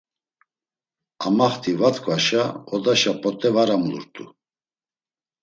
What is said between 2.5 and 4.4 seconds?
odaşa pot̆e var amulurt̆u.